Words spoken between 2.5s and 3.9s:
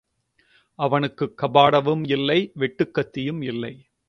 வெட்டுக்கத்தியும் இல்லை.